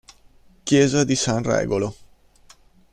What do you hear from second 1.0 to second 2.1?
di San Regolo